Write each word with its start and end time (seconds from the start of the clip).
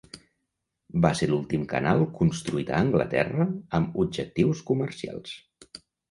Va 1.05 1.09
ser 1.17 1.25
l'últim 1.31 1.65
canal 1.73 2.01
construït 2.15 2.71
a 2.73 2.79
Anglaterra 2.85 3.47
amb 3.81 3.99
objectius 4.05 4.63
comercials. 4.71 5.35